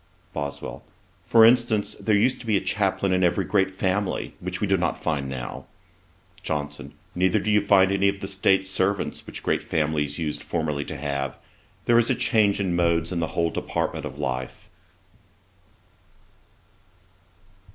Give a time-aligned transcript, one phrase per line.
[0.33, 0.83] BOSWELL.
[1.23, 4.75] 'For instance, there used to be a chaplain in every great family, which we do
[4.75, 5.65] not find now.'
[6.41, 6.95] JOHNSON.
[7.13, 10.97] 'Neither do you find any of the state servants which great families used formerly to
[10.97, 11.37] have.
[11.85, 14.71] There is a change of modes in the whole department of life.'